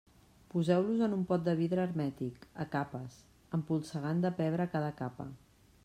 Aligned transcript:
Poseu-los 0.51 1.03
en 1.07 1.11
un 1.17 1.25
pot 1.31 1.43
de 1.49 1.53
vidre 1.59 1.83
hermètic, 1.83 2.47
a 2.65 2.67
capes, 2.77 3.21
empolsegant 3.61 4.25
de 4.27 4.35
pebre 4.41 4.71
cada 4.77 4.95
capa. 5.05 5.33